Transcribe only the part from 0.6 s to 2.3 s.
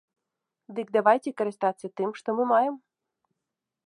Дык давайце карыстацца тым, што